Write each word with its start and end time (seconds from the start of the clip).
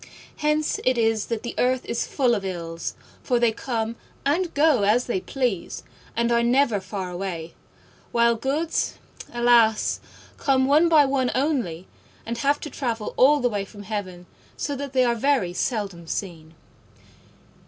Hence 0.37 0.79
it 0.83 0.97
is 0.97 1.27
that 1.27 1.43
the 1.43 1.53
earth 1.59 1.85
is 1.85 2.07
full 2.07 2.33
of 2.33 2.43
Ills, 2.43 2.95
for 3.21 3.37
they 3.37 3.51
come 3.51 3.97
and 4.25 4.51
go 4.55 4.81
as 4.81 5.05
they 5.05 5.21
please 5.21 5.83
and 6.15 6.31
are 6.31 6.41
never 6.41 6.79
far 6.79 7.11
away; 7.11 7.53
while 8.11 8.33
Goods, 8.33 8.95
alas! 9.31 9.99
come 10.39 10.65
one 10.65 10.89
by 10.89 11.05
one 11.05 11.29
only, 11.35 11.85
and 12.25 12.39
have 12.39 12.59
to 12.61 12.69
travel 12.71 13.13
all 13.15 13.41
the 13.41 13.49
way 13.49 13.63
from 13.63 13.83
heaven, 13.83 14.25
so 14.57 14.75
that 14.75 14.93
they 14.93 15.03
are 15.03 15.13
very 15.13 15.53
seldom 15.53 16.07
seen. 16.07 16.55